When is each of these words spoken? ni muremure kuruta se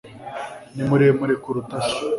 ni 0.75 0.83
muremure 0.89 1.33
kuruta 1.43 1.75
se 1.87 1.95